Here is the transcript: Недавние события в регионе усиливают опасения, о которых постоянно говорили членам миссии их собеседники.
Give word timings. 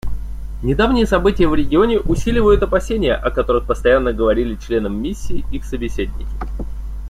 Недавние 0.63 1.05
события 1.05 1.47
в 1.47 1.53
регионе 1.53 1.99
усиливают 1.99 2.63
опасения, 2.63 3.13
о 3.13 3.29
которых 3.29 3.67
постоянно 3.67 4.13
говорили 4.13 4.55
членам 4.55 4.99
миссии 4.99 5.45
их 5.53 5.63
собеседники. 5.63 6.25